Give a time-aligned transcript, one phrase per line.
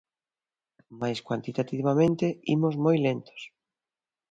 [0.99, 3.41] Mais cuantitativamente imos moi lentos.